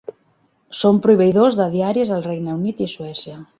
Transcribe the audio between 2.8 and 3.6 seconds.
i Suècia.